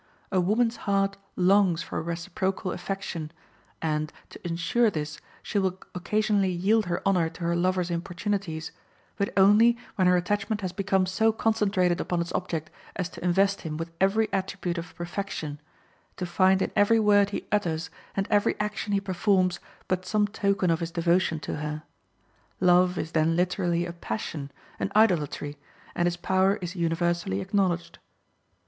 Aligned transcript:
A 0.31 0.41
woman's 0.41 0.77
heart 0.89 1.15
longs 1.35 1.83
for 1.83 1.99
a 1.99 2.01
reciprocal 2.01 2.71
affection, 2.71 3.31
and, 3.83 4.11
to 4.31 4.41
insure 4.47 4.89
this, 4.89 5.19
she 5.43 5.59
will 5.59 5.79
occasionally 5.93 6.49
yield 6.51 6.87
her 6.87 7.03
honor 7.07 7.29
to 7.29 7.41
her 7.43 7.55
lover's 7.55 7.91
importunities, 7.91 8.71
but 9.17 9.31
only 9.37 9.77
when 9.97 10.07
her 10.07 10.17
attachment 10.17 10.61
has 10.61 10.71
become 10.73 11.05
so 11.05 11.31
concentrated 11.31 12.01
upon 12.01 12.19
its 12.19 12.33
object 12.33 12.71
as 12.95 13.09
to 13.09 13.23
invest 13.23 13.61
him 13.61 13.77
with 13.77 13.91
every 14.01 14.27
attribute 14.33 14.79
of 14.79 14.95
perfection, 14.95 15.61
to 16.17 16.25
find 16.25 16.63
in 16.63 16.71
every 16.75 16.99
word 16.99 17.29
he 17.29 17.45
utters 17.51 17.91
and 18.15 18.27
every 18.31 18.59
action 18.59 18.93
he 18.93 18.99
performs 18.99 19.59
but 19.87 20.03
some 20.03 20.27
token 20.27 20.71
of 20.71 20.79
his 20.79 20.89
devotion 20.89 21.39
to 21.39 21.57
her. 21.57 21.83
Love 22.59 22.97
is 22.97 23.11
then 23.11 23.35
literally 23.35 23.85
a 23.85 23.93
passion, 23.93 24.49
an 24.79 24.91
idolatry, 24.95 25.57
and 25.93 26.07
its 26.07 26.17
power 26.17 26.55
is 26.55 26.75
universally 26.75 27.39
acknowledged. 27.39 27.99